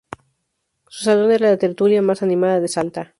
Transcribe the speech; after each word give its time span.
Su 0.87 1.03
salón 1.03 1.31
era 1.31 1.51
la 1.51 1.57
tertulia 1.57 2.01
más 2.01 2.23
animada 2.23 2.59
de 2.59 2.67
Salta. 2.67 3.09